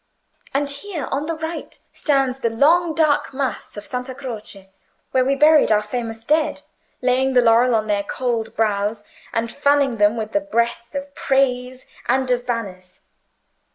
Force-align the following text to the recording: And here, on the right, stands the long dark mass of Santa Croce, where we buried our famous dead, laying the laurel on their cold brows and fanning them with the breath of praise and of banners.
And 0.51 0.67
here, 0.67 1.05
on 1.11 1.27
the 1.27 1.35
right, 1.35 1.77
stands 1.93 2.39
the 2.39 2.49
long 2.49 2.95
dark 2.95 3.35
mass 3.35 3.77
of 3.77 3.85
Santa 3.85 4.15
Croce, 4.15 4.71
where 5.11 5.23
we 5.23 5.35
buried 5.35 5.71
our 5.71 5.83
famous 5.83 6.23
dead, 6.23 6.63
laying 7.03 7.33
the 7.33 7.41
laurel 7.41 7.75
on 7.75 7.85
their 7.85 8.01
cold 8.01 8.55
brows 8.55 9.03
and 9.31 9.51
fanning 9.51 9.97
them 9.97 10.17
with 10.17 10.31
the 10.31 10.41
breath 10.41 10.95
of 10.95 11.13
praise 11.13 11.85
and 12.07 12.31
of 12.31 12.47
banners. 12.47 13.01